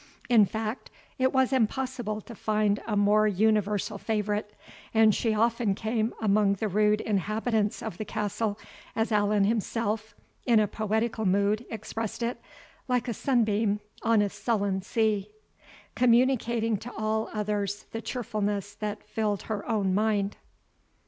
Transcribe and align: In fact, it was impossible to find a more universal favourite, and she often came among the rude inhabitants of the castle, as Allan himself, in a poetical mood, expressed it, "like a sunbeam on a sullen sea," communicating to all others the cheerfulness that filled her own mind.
In 0.29 0.45
fact, 0.47 0.89
it 1.19 1.31
was 1.31 1.53
impossible 1.53 2.21
to 2.21 2.33
find 2.33 2.81
a 2.87 2.97
more 2.97 3.27
universal 3.27 3.99
favourite, 3.99 4.49
and 4.95 5.13
she 5.13 5.35
often 5.35 5.75
came 5.75 6.11
among 6.19 6.53
the 6.53 6.67
rude 6.67 7.01
inhabitants 7.01 7.83
of 7.83 7.99
the 7.99 8.03
castle, 8.05 8.57
as 8.95 9.11
Allan 9.11 9.43
himself, 9.43 10.15
in 10.43 10.59
a 10.59 10.67
poetical 10.67 11.27
mood, 11.27 11.67
expressed 11.69 12.23
it, 12.23 12.41
"like 12.87 13.07
a 13.07 13.13
sunbeam 13.13 13.79
on 14.01 14.23
a 14.23 14.29
sullen 14.29 14.81
sea," 14.81 15.29
communicating 15.93 16.77
to 16.77 16.91
all 16.97 17.29
others 17.31 17.85
the 17.91 18.01
cheerfulness 18.01 18.73
that 18.73 19.03
filled 19.07 19.43
her 19.43 19.63
own 19.69 19.93
mind. 19.93 20.35